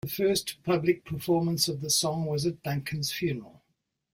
The 0.03 0.09
first 0.09 0.63
public 0.63 1.05
performance 1.05 1.67
of 1.67 1.81
the 1.81 1.91
song 1.91 2.25
was 2.25 2.47
at 2.47 2.63
Duncan's 2.63 3.11
funeral. 3.13 3.61